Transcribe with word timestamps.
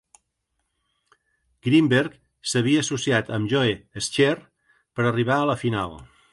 Greenberg 1.67 2.15
s'havia 2.53 2.81
associat 2.87 3.31
amb 3.37 3.53
Joe 3.53 3.77
Scherr 4.09 4.43
per 4.99 5.07
arribar 5.13 5.39
a 5.45 5.49
la 5.55 5.61
final. 5.65 5.99